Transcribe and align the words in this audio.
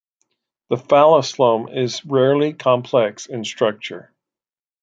The 0.69 0.77
phallosome 0.77 1.67
is 1.77 2.03
rarely 2.03 2.53
complex 2.53 3.27
in 3.27 3.45
structure. 3.45 4.11